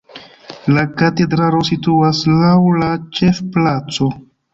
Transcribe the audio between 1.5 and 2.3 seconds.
situas